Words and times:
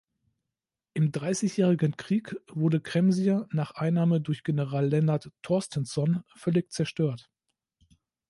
Im 0.95 1.11
Dreißigjährigen 1.11 1.95
Krieg 1.95 2.35
wurde 2.47 2.81
Kremsier 2.81 3.47
nach 3.51 3.73
Einnahme 3.75 4.19
durch 4.19 4.43
General 4.43 4.83
Lennart 4.87 5.29
Torstensson 5.43 6.23
völlig 6.33 6.71
zerstört. 6.71 7.29